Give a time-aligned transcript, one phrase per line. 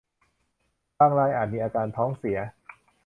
[0.97, 2.39] บางรายอาจมีอาการท้องเสีย